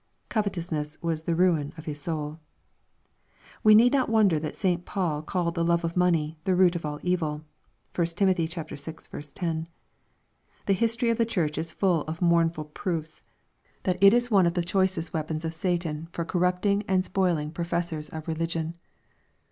[0.29, 2.39] Covetousness was the ruin of his souL
[3.63, 4.83] We need not wonder that St.
[4.83, 7.43] Paul called the love of money '* the root of all evil."
[7.95, 8.33] (1 Tim.
[8.33, 8.47] vi.
[8.47, 9.67] 10.)
[10.65, 13.21] The history of the church is full of mournful proofs,
[13.83, 14.65] that it is one of LUKE, CHAP.
[14.65, 14.65] xxn.
[14.65, 18.73] 391 the choicest weapons of Satan for corrupting and spoiling professors of religion.